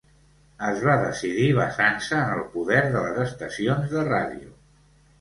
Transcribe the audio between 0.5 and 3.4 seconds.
Es va decidir basant-se en el poder de les